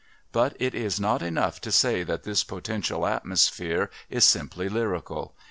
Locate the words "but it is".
0.31-0.99